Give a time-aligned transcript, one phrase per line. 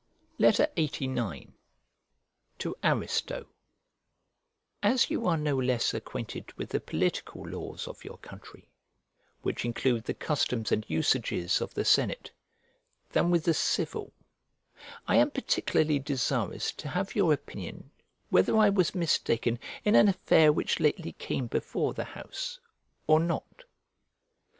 [0.39, 1.51] LXXXIX
[2.57, 3.45] To ARISTO
[4.81, 8.71] As you are no less acquainted with the political laws of your country
[9.43, 12.31] (which include the customs and usages of the senate)
[13.11, 14.11] than with the civil,
[15.07, 17.91] I am particularly desirous to have your opinion
[18.31, 22.59] whether I was mistaken in an affair which lately came before the house,
[23.05, 23.65] or not.